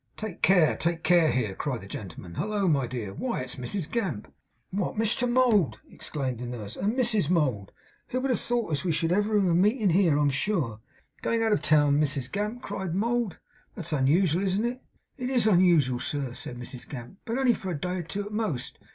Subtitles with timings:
[0.17, 2.33] 'Take care, take care here!' cried the gentleman.
[2.33, 2.67] 'Halloo!
[2.67, 3.13] My dear!
[3.13, 4.33] Why, it's Mrs Gamp!'
[4.71, 6.75] 'What, Mr Mould!' exclaimed the nurse.
[6.75, 7.71] 'And Mrs Mould!
[8.07, 10.79] who would have thought as we should ever have a meetin' here, I'm sure!'
[11.21, 13.37] 'Going out of town, Mrs Gamp?' cried Mould.
[13.75, 14.81] 'That's unusual, isn't it?'
[15.19, 17.19] 'It IS unusual, sir,' said Mrs Gamp.
[17.23, 18.79] 'But only for a day or two at most.